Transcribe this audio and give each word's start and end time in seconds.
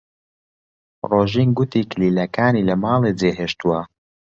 ڕۆژین 1.09 1.49
گوتی 1.57 1.81
کلیلەکانی 1.91 2.67
لە 2.69 2.75
ماڵێ 2.83 3.11
جێهێشتووە. 3.19 3.79